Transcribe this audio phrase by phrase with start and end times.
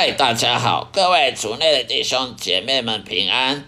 [0.00, 3.66] 嗨，大家好，各位族内的弟兄姐妹们平安。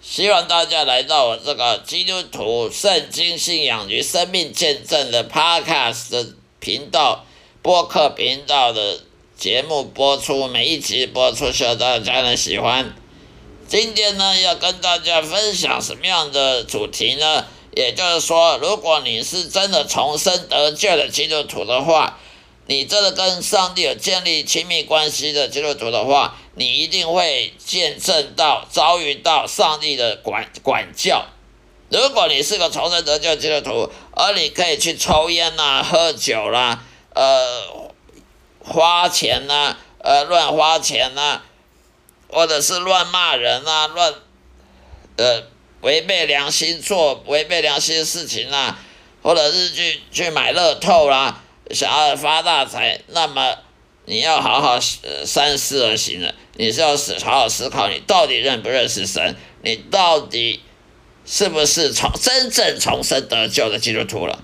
[0.00, 7.24] 希望大家来到我这个基督徒圣经信仰与生命见证的 Podcast 频道
[7.60, 9.00] 播客频道的
[9.36, 12.94] 节目播出，每一集播出，希望大家能喜欢。
[13.66, 17.44] 今天呢，要跟大家分享什么样的主题呢？
[17.74, 22.20] 也就是说，如果你是真的重生得救的基督徒的话，
[22.70, 31.24] 你真的跟上帝有建立亲密关系的基督徒的话，你一定会见证到、遭遇到上帝的管管教。
[31.88, 36.84] 如果你是个重生得救基督徒，而你可以去抽烟呐、喝酒啦、
[37.14, 37.90] 呃
[38.60, 41.40] 花钱呐、呃乱花钱呐，
[42.28, 44.12] 或者是乱骂人啊、乱
[45.16, 45.44] 呃
[45.80, 48.78] 违背良心做违背良心的事情啦，
[49.22, 51.44] 或者是去去买乐透啦。
[51.70, 53.56] 想要发大财，那么
[54.06, 54.80] 你要好好
[55.24, 56.34] 三思而行了。
[56.54, 59.36] 你是要思好好思考，你到底认不认识神？
[59.62, 60.60] 你到底
[61.26, 64.42] 是不是从真正重生得救的基督徒了？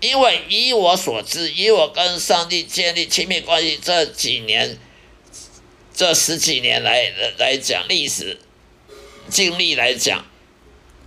[0.00, 4.78] 因为以我所知，以我跟上帝建立亲密关系这几年，
[5.94, 8.38] 这十几年来来讲历史
[9.28, 10.24] 经历来讲，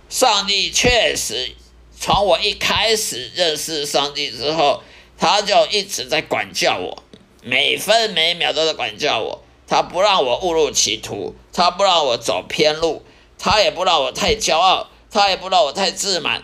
[0.08, 1.50] 上帝确实
[1.98, 4.84] 从我一开始认识上帝之后。
[5.18, 7.02] 他就一直在管教我，
[7.42, 9.42] 每分每秒都在管教我。
[9.66, 13.04] 他不让我误入歧途，他不让我走偏路，
[13.38, 16.42] 他也不让我太骄傲，他也不让我太自满。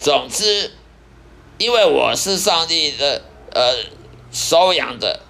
[0.00, 0.72] 总之，
[1.58, 3.22] 因为我是上帝的
[3.52, 3.84] 呃
[4.32, 5.20] 收养的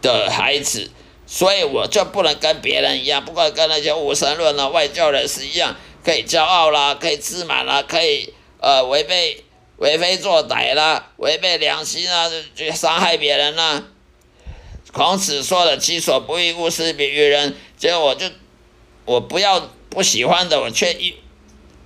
[0.00, 0.90] 的孩子，
[1.26, 9.43] 所以我就不能跟别人一样，不管跟那些无神论啊、外教人士一样，可以骄傲啦，可以自满啦，可以呃违背。
[9.78, 13.82] 为非作歹啦，违背良心啊，去伤害别人啦。
[14.92, 18.26] 孔子说的“己所不欲，勿施于人”，结果我就
[19.04, 21.14] 我不要不喜欢的，我却硬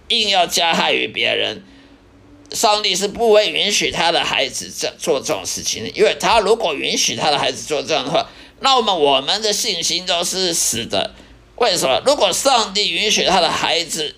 [0.09, 1.65] 硬要加害于别人。
[2.53, 8.29] 上帝是不会允许他的孩子这做这种事情的，因为他如果允许他的孩子做这样的话，
[8.61, 11.15] 那么我们的信心都是死的。
[11.57, 12.03] 为什么？
[12.05, 14.15] 如果上帝允许他的孩子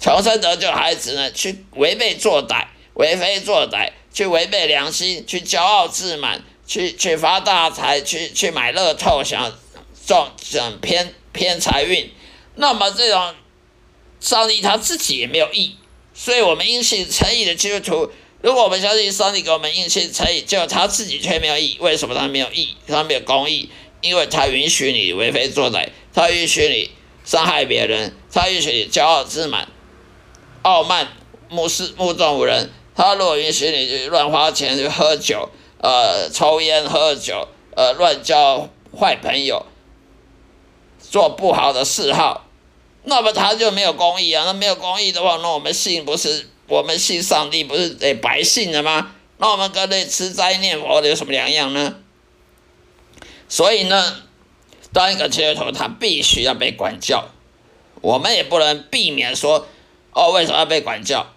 [0.00, 2.66] 重生得救，孩子呢去违背作歹？
[2.98, 9.52] 为非作歹，去违背良心，去骄傲自满，去去发大财，去去买乐透，想
[10.04, 12.10] 中想偏偏财运，
[12.56, 13.36] 那么这种
[14.18, 15.76] 上帝他自己也没有义，
[16.12, 18.10] 所以我们因信诚意的基督徒，
[18.42, 22.76] 如果我们相信上帝给我们因信诚意，就他自己却没有义，为什么他没有义？
[22.88, 23.70] 他没有公义，
[24.00, 26.90] 因为他允许你为非作歹，他允许你
[27.24, 29.68] 伤害别人，他允许你骄傲自满、
[30.62, 31.06] 傲慢、
[31.48, 32.72] 目视目中无人。
[32.98, 35.48] 他如果允许你乱花钱喝酒，
[35.80, 39.64] 呃，抽烟喝酒，呃，乱交坏朋友，
[40.98, 42.46] 做不好的嗜好，
[43.04, 44.42] 那么他就没有公义啊。
[44.46, 49.14] 那没有公义的话，那我们信不是我们信上帝不是得白信了吗？
[49.36, 51.94] 那我们跟那吃斋念佛的有什么两样呢？
[53.48, 54.24] 所以呢，
[54.92, 57.28] 当一个基督徒，他必须要被管教。
[58.00, 59.68] 我们也不能避免说，
[60.10, 61.28] 哦，为什么要被管教？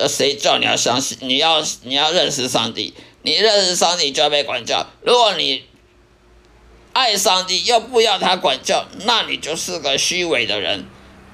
[0.00, 1.18] 呃，谁叫你要相信？
[1.20, 4.86] 你要你要认识上帝，你认识上帝就要被管教。
[5.02, 5.64] 如果你
[6.94, 10.86] 爱上帝又不要他管教，那你就是个虚伪的人。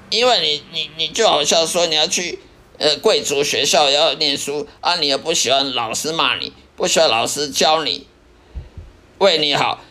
[0.09, 2.39] 因为你你你就好像说你要去
[2.77, 8.07] 呃贵族学校要念书啊，你又不喜欢老师骂你，不喜欢老师教你
[9.17, 9.81] 为你好，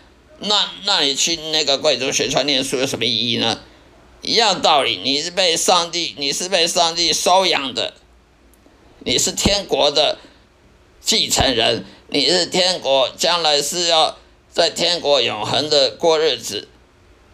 [0.40, 3.60] 那那你去那个贵族学校念书有什么意义呢？
[4.22, 7.94] 一样道理，你是被上帝，你是被上帝收养的。
[9.06, 10.18] 你是天国的
[11.00, 14.18] 继承人，你是天国将来是要
[14.50, 16.66] 在天国永恒的过日子。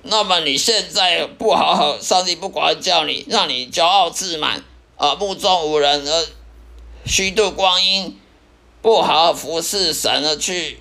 [0.03, 4.63] 那么你现在不好好，上帝不管教你，让你骄傲自满
[4.99, 6.27] 啊，目中无人，而
[7.07, 8.21] 虚度光阴，
[8.83, 10.79] 不好好服侍神而去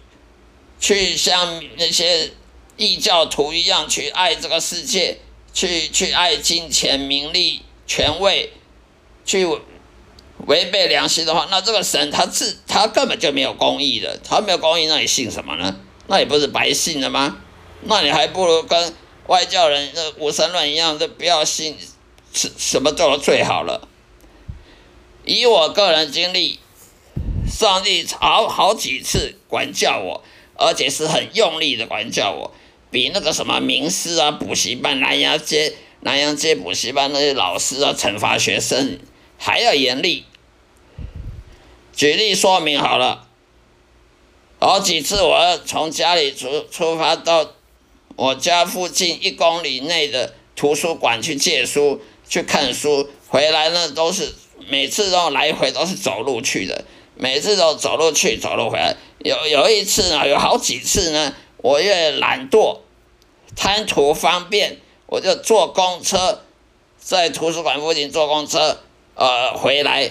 [0.77, 2.31] 去像那些
[2.75, 5.19] 异教徒一样去爱这个世界，
[5.53, 8.51] 去去爱金钱、名利、权位，
[9.23, 9.47] 去。
[10.47, 15.75] 违背良心的话，那这个神他自他根本就没有公义的，他没有公义，那你信什么呢？
[16.07, 17.37] 那也不是白信了吗？
[17.83, 18.93] 那你还不如跟
[19.27, 21.77] 外教人那无神论一样，就不要信，
[22.33, 23.87] 什什么做的最好了。
[25.23, 26.59] 以我个人经历，
[27.47, 30.23] 上帝好好几次管教我，
[30.57, 32.51] 而且是很用力的管教我，
[32.89, 38.99] 比那个什么名师啊、补习班、南阳街、南阳街补习班那些老师啊，惩罚学生
[39.37, 40.25] 还要严厉。
[42.01, 43.27] 举例说明好了，
[44.57, 47.51] 好几次我从家里出出发到
[48.15, 54.33] 我家附近一公里内的图书馆去借书、去看书，回来呢都是
[54.67, 58.97] 每次都来回都是走路去的，每次都走路去走路回来。
[59.19, 62.79] 有有一次呢，有好几次呢，我越懒惰、
[63.55, 66.41] 贪图方便，我就坐公车
[66.97, 68.79] 在图书馆附近坐公车
[69.13, 70.09] 呃回来，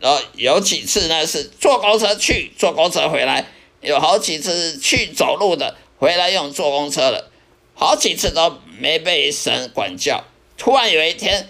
[0.00, 3.46] 然后有几次呢是坐公车去，坐公车回来。
[3.80, 7.30] 有好几次去走路的，回来用坐公车的，
[7.74, 10.22] 好几次都没被神管教。
[10.56, 11.48] 突然有一天，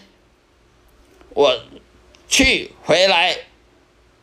[1.35, 1.61] 我
[2.29, 3.37] 去回来，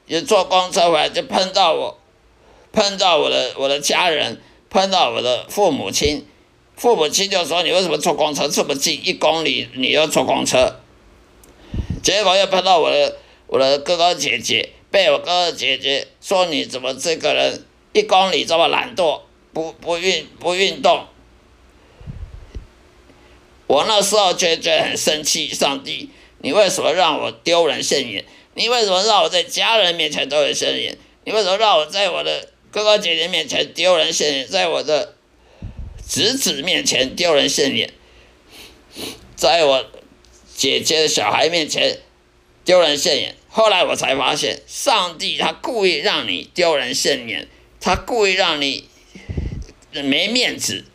[0.08, 2.00] 也坐公车回来，就碰到我，
[2.74, 6.26] 碰到我的我的家人，碰到我的父母亲，
[6.76, 10.80] 父母亲就说：“你为什么坐公车这么近一公里，你要坐公车？”
[12.02, 13.18] 结果又碰到我的
[13.50, 21.08] 我的哥哥姐姐，被我哥哥姐姐说：“你怎么这个人？”一公里这么懒惰，不不运不运动，
[23.66, 25.48] 我那时候就觉得很生气。
[25.48, 28.24] 上帝，你为什么让我丢人现眼？
[28.54, 30.96] 你为什么让我在家人面前丢人现眼？
[31.26, 34.48] 你为什么让我在我的哥哥姐姐面前丢人现眼？
[34.48, 35.16] 在我的
[36.08, 37.92] 侄子面前丢人现眼？
[39.36, 39.84] 在我
[40.56, 42.00] 姐姐的小孩面前
[42.64, 43.36] 丢人现眼？
[43.50, 47.48] 后来我才发现，上帝他故意让你丢人现眼。
[47.82, 48.90] 他故意让你
[49.92, 50.86] 没面子，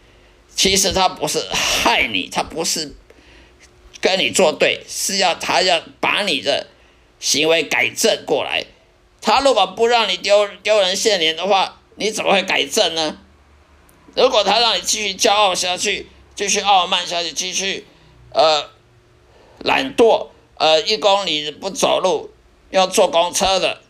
[0.55, 2.95] 其实他不是害你，他不是
[4.03, 6.67] 跟你作对，是要他要把你的
[7.19, 8.67] 行为改正过来。
[9.23, 13.19] 他如果不让你丢丢人现眼的话，你怎么会改正呢？
[14.15, 17.87] 如果他让你继续骄傲下去，继续傲慢下去，继续
[18.35, 18.69] 呃
[19.61, 20.29] 懒惰，
[20.59, 22.34] 呃一公里不走路，
[22.75, 23.81] 要坐公车的。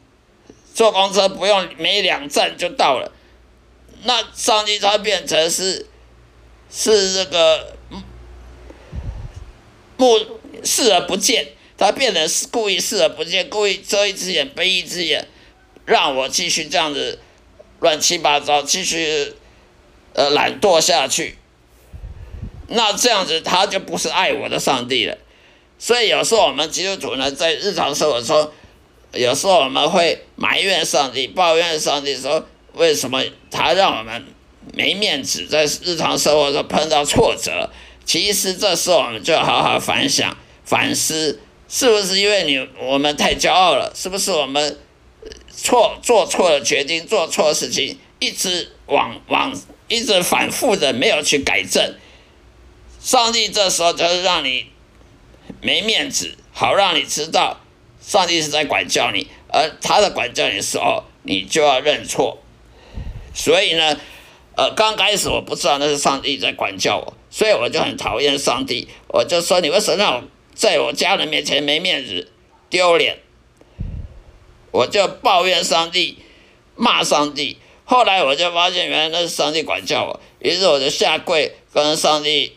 [0.74, 3.12] 坐公车不用没两站就到了，
[4.02, 5.86] 那上帝他变成是
[6.68, 7.76] 是这个
[9.96, 10.18] 目
[10.64, 15.28] 视而不见，他变成是故意视而不见，故意遮一只眼闭一只眼，
[15.84, 17.20] 让我继续这样子
[17.78, 19.32] 乱七八糟，继续
[20.14, 21.38] 呃懒惰下去。
[22.66, 25.16] 那这样子他就不是爱我的上帝了。
[25.78, 28.50] 所以有时候我们基督徒呢，在日常生活中。
[29.16, 34.24] 有时候我们会埋怨上帝，抱怨上帝，说为什么他让我们
[34.72, 37.70] 没面子，在日常生活中碰到挫折。
[38.04, 43.92] 其实这时候我们就好好反想、反思，是不是因为你我们太骄傲了？
[43.94, 44.78] 是不是我们
[45.48, 49.52] 错做错了决定，做错事情，一直往往
[49.88, 51.94] 一直反复的没有去改正？
[53.00, 54.66] 上帝这时候就是让你
[55.60, 57.60] 没面子，好让你知道。
[58.06, 62.38] 上帝是在管教你，而他的管教你的时候，你就要认错。
[63.34, 63.98] 所以呢，
[64.56, 68.88] 呃，刚开始我不知道那是上帝在管教我，所以我就很讨厌上帝。
[69.08, 70.22] 我就说你为什么让我
[70.54, 72.30] 在我家人面前没面子、
[72.68, 73.18] 丢脸？
[74.70, 76.18] 我就抱怨上帝，
[76.76, 77.58] 骂上帝。
[77.84, 82.56] 后来我就发现，原来那是上帝管教我，于是我就下跪跟上帝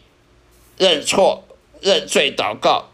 [0.77, 1.45] 认错、
[1.81, 2.89] 认罪、祷告。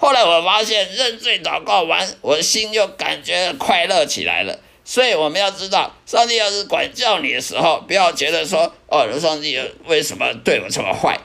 [0.00, 4.58] 后来我发现认罪祷告完，我心就感觉快乐起来了。
[4.82, 11.20] 所以我们要知道，上帝要是管教你的时候，不要觉得说哦，上帝为什么对我这么坏？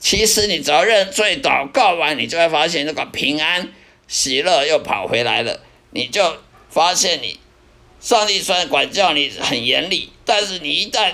[0.00, 3.72] 其实你只要认罪祷告完，你就会发现那个平安
[4.08, 5.60] 喜乐又跑回来了。
[5.92, 7.38] 你就发现你
[8.00, 11.12] 上帝虽然管教你很严厉，但是你一旦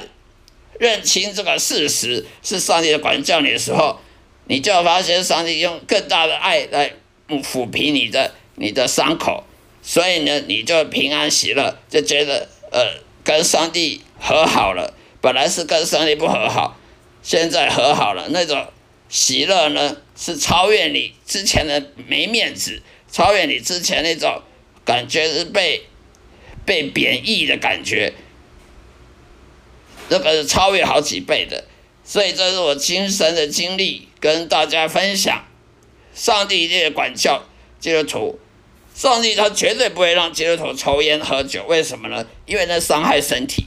[0.80, 4.00] 认清这个事实是上帝的管教你的时候，
[4.46, 6.92] 你就发现上帝用更大的爱来
[7.28, 9.44] 抚平你的你的伤口，
[9.82, 14.94] 所以呢，你就平安喜乐，就觉得呃跟上帝和好了。
[15.20, 16.78] 本来是跟上帝不和好，
[17.22, 18.66] 现在和好了，那种
[19.08, 24.42] 喜乐呢是超越你之前的没面子，超越你之前那种
[24.84, 25.86] 感觉是被
[26.66, 28.12] 被贬义的感觉，
[30.10, 31.64] 这个是超越好几倍的。
[32.04, 34.08] 所以这是我亲身的经历。
[34.20, 35.44] 跟大家分享，
[36.14, 37.44] 上帝一定管教
[37.78, 38.38] 基督徒，
[38.94, 42.24] 上帝他绝对不会让基督徒抽烟喝酒，为什么呢？
[42.46, 43.66] 因为那伤害身体。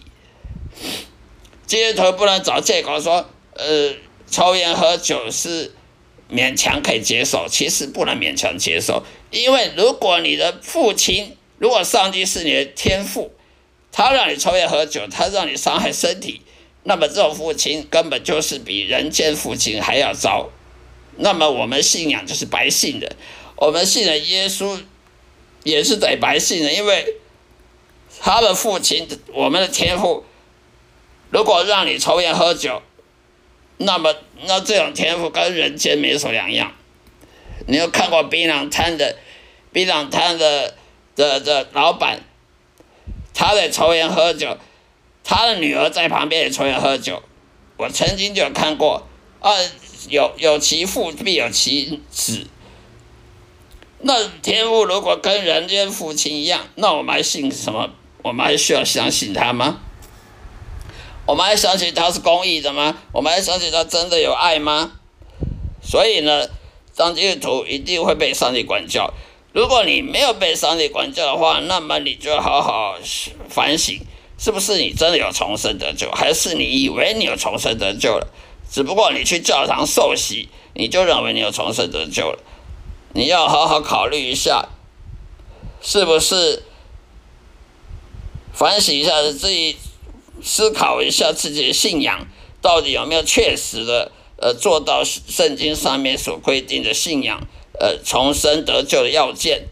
[1.68, 3.94] 基督徒不能找借口说，呃，
[4.32, 5.76] 抽烟喝酒是
[6.28, 13.32] 勉强可以接受，其实不能勉强接受，因为如果你的父亲，如果上帝是你的天父，
[13.92, 16.42] 他让你抽烟喝酒，他让你伤害身体。
[16.88, 20.50] 那么这种父亲根本就是比人间父亲还要糟。
[21.18, 23.14] 那么我们信仰就是白信的，
[23.58, 24.82] 我们信的耶稣
[25.64, 27.18] 也是得白信的，因为
[28.22, 30.24] 他的父亲，我们的天父，
[31.30, 32.82] 如果让你抽烟喝酒，
[33.78, 34.16] 那么
[34.46, 36.72] 那这种天赋跟人间没什么两样。
[37.66, 39.18] 你有看过槟榔摊的
[39.74, 40.76] 槟榔摊的
[41.18, 42.22] 的的老板，
[43.34, 44.58] 他在抽烟喝酒，
[45.30, 47.22] 他的女儿在旁边也抽烟喝酒。
[47.76, 49.06] 我曾经就有看过，
[49.42, 49.52] 啊，
[50.08, 52.48] 有有其父必有其子。
[54.00, 57.90] 那天父如果跟人间父亲一样，那我们还信什么？
[58.24, 59.82] 我们还需要相信他吗？
[61.26, 62.98] 我们还相信他是公义的吗？
[63.12, 64.94] 我们还相信他真的有爱吗？
[65.84, 66.48] 所以呢？
[66.96, 69.14] 当基督徒一定会被上帝管教。
[69.54, 72.98] 如果你没有被上帝管教的话，那么你就好好
[73.50, 74.00] 反省，
[74.38, 78.28] 是不是你真的有重生得救，还是你以为你有重生得救了？
[78.72, 82.40] 只不过你去教堂受洗，你就认为你有重生得救了。
[83.14, 84.70] 你要好好考虑一下，
[85.82, 86.64] 是不是
[88.54, 89.78] 反省一下自己，
[90.44, 92.28] 思考一下自己的信仰
[92.62, 94.12] 到底有没有确实的。
[94.40, 97.48] 呃，做到圣经上面所规定的信仰，
[97.80, 99.64] 呃，重生得救的要件，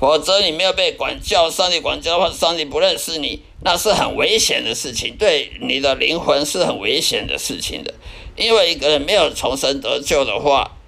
[0.00, 7.94] 否则你没有被管教，上帝管教的话，上帝不认识你，那是很危险的事情，对你的灵魂是很危险的事情的。
[8.34, 10.78] 因为一个人没有重生得救的话，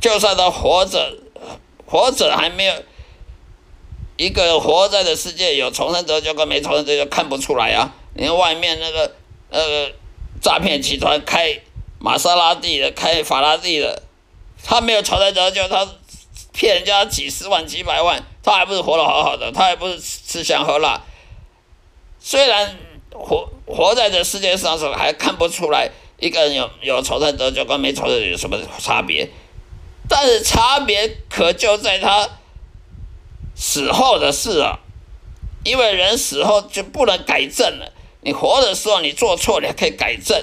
[0.00, 1.18] 就算他活着，
[1.84, 2.74] 活着还没有
[4.16, 7.94] 一个活在的世界有重生得救跟没重生得救看不出来啊！
[8.14, 9.14] 你看外面那个
[9.50, 9.92] 呃。
[10.38, 11.60] 诈骗集团开
[11.98, 14.02] 玛莎拉蒂的，开法拉利的，
[14.62, 15.88] 他没有重生得救，他
[16.56, 21.02] 骗人家几十万、几百万，他还不是活得好好的，他还不是吃香喝辣。
[22.18, 22.78] 虽然
[23.12, 29.28] 活活在这世界上时候还看不出来一个人有有重生得救跟没重生有什么差别，
[30.08, 32.26] 但是差别可就在他
[33.54, 34.78] 死后的事啊，
[35.62, 37.92] 因为人死后就不能改正了。
[38.22, 40.40] 你活的时候，你做错，你还可以改正；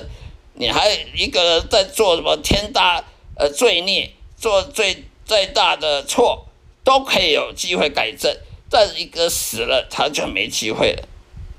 [0.54, 3.04] 你还一个人在做什么天大
[3.36, 6.46] 呃罪孽，做最最大的错，
[6.84, 8.36] 都可以有机会改正。
[8.70, 11.04] 但一个死了，他就没机会了。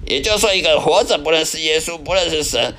[0.06, 2.74] 也就是说，一个活着不认识耶稣，不认识神，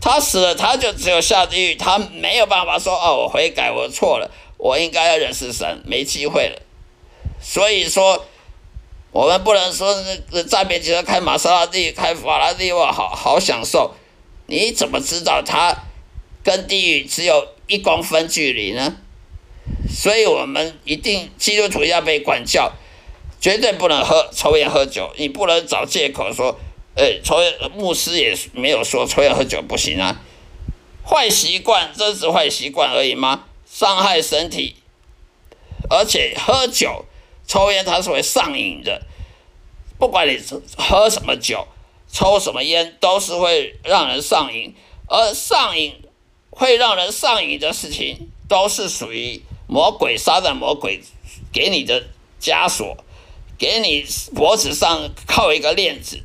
[0.00, 6.62] 他死了，他就只有下地狱，他没有办法说哦，我悔改，我错了，我应该要认识神，没机会了。
[7.40, 8.24] 所以说。
[9.14, 13.94] 我们不能说那个诈骗集团开玛莎拉蒂、开法拉利哇，好好享受。
[14.48, 15.72] 你怎么知道他
[16.42, 18.96] 跟地狱只有一公分距离呢？
[19.88, 22.72] 所以我们一定基督徒要被管教，
[23.40, 25.12] 绝对不能喝抽烟喝酒。
[25.16, 26.58] 你不能找借口说，
[26.94, 30.20] 呃，抽烟牧师也没有说抽烟喝酒不行啊。
[31.06, 33.44] 坏习惯真是坏习惯而已吗？
[33.66, 34.76] 伤害身体，
[35.90, 37.04] 而且喝酒。
[37.46, 39.02] 抽烟它是会上瘾的，
[39.98, 40.40] 不管你
[40.78, 41.68] 喝什么酒、
[42.10, 44.74] 抽什么烟，都是会让人上瘾。
[45.06, 45.94] 而上瘾
[46.48, 51.02] 会让人上瘾的事情，都是属于魔鬼、撒旦魔鬼
[51.52, 52.06] 给你的
[52.40, 52.96] 枷锁，
[53.58, 54.04] 给你
[54.34, 56.22] 脖子上扣一个链子，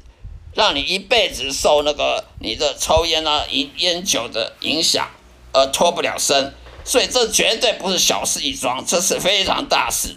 [0.53, 5.09] 让你一辈子受那个你的抽烟啊、烟烟酒的影响，
[5.53, 6.53] 而脱不了身。
[6.83, 10.15] 所以这绝对不是小事一桩，这是非常大事。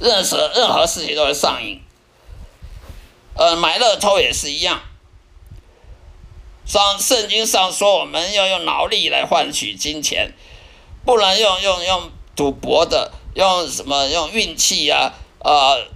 [0.00, 1.80] 任何任何事情都会上瘾，
[3.34, 4.82] 呃，买乐透也是一样。
[6.66, 10.32] 上圣经上说，我们要用脑力来换取金钱，
[11.04, 15.86] 不能用用用赌博的，用什么用运气啊，呃，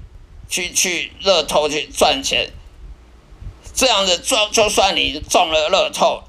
[0.49, 2.51] 去去乐透去赚钱。
[3.75, 6.23] 这样子赚，就算你中了乐透，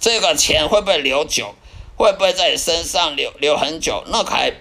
[0.00, 1.54] 这个钱会不会留久？
[1.96, 4.04] 会不会在你身上留留很久？
[4.08, 4.52] 那还。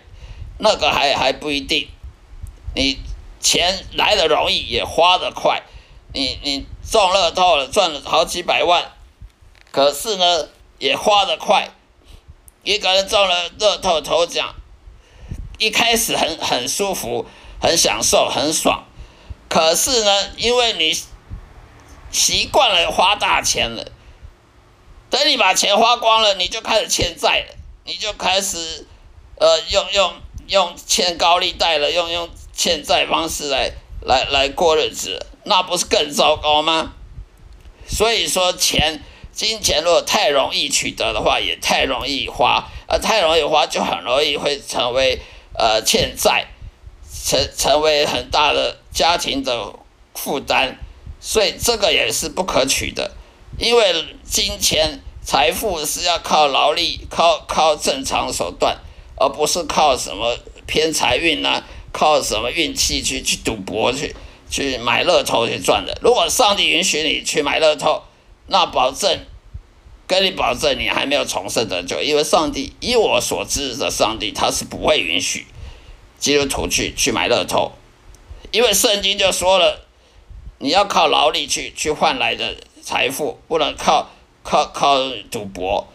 [0.63, 1.89] 那个还还不一定，
[2.75, 2.99] 你
[3.39, 5.63] 钱来的容易，也花的快。
[6.13, 8.91] 你你中乐透了，赚了好几百万，
[9.71, 11.71] 可是呢，也花的快。
[12.63, 14.55] 一个人中了乐透头奖，
[15.57, 17.25] 一开始很很舒服，
[17.59, 18.83] 很享受，很爽。
[19.49, 20.97] 可是呢，因为你
[22.11, 23.85] 习惯了花大钱了，
[25.09, 28.87] 等你把钱花光了，你就开始欠债了，你就开始
[29.37, 30.13] 呃用用。
[30.47, 36.91] 用欠高利贷了，用用欠债方式来来来过日子，那不是更糟糕吗？
[37.87, 39.01] 所以说，钱
[39.33, 45.19] 金钱如果太容易取得的话，也太容易花，而太容易花就很容易会成为
[45.57, 46.47] 呃欠债，
[47.25, 49.73] 成成为很大的家庭的
[50.13, 50.77] 负担，
[51.19, 53.11] 所以这个也是不可取的，
[53.57, 58.77] 因为金钱财富是要靠劳力，靠靠正常手段。
[59.23, 60.35] 而不是靠什么
[60.65, 61.61] 偏财运呐，
[61.91, 64.15] 靠什么运气去去赌博去
[64.49, 65.95] 去买乐透去赚的。
[66.01, 68.01] 如果上帝允许你去买乐透，
[68.51, 69.19] 那保证
[70.05, 75.47] 跟你保证你还没有重生得救，因为上帝以我所知的上帝他是不会允许
[76.19, 77.71] 基督徒去去买乐透，
[78.51, 79.87] 因为圣经就说了，
[80.59, 84.09] 你要靠劳力去去换来的财富，不能靠
[84.43, 84.97] 靠靠
[85.31, 85.87] 赌博，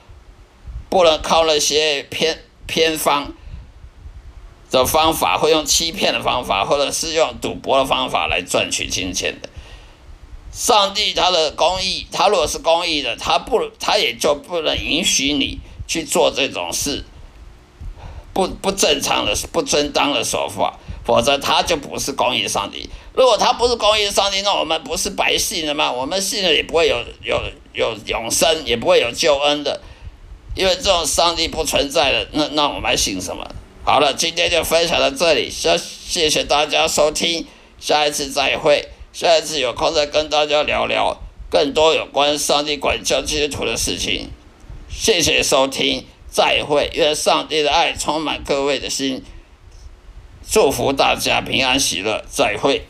[0.89, 3.33] 不能靠那些偏偏方。
[4.69, 9.49] 的方法，会用欺骗的方法，或者是用赌博的方法来赚取金钱的。
[10.57, 17.05] 上帝他的公义，他如果是公义的，他不，他也就不能允许你去做这种事，
[18.33, 22.89] 不不正常的、不正当的手法，否则他就不是公义上帝。
[23.13, 25.93] 如果他不是公义上帝，那我们不是白信了吗？
[25.93, 27.39] 我们信了也不会有有
[27.75, 29.83] 有永生，也不会有救恩的，
[30.55, 33.47] 因为这种上帝不存在的，那那我们还信什么？
[33.85, 37.47] 好了，今天就分享到这里，谢谢谢大家收听，
[37.79, 44.29] 下一次再会，下一次有空再跟大家聊聊更多有关上帝管教基督徒的事情，
[44.91, 49.25] 谢谢收听，再会，愿上帝的爱充满各位的心，
[50.47, 52.87] 祝福大家平安喜乐，再会。